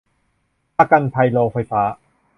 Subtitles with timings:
[0.77, 1.81] ประกันภัยโรงไฟฟ้า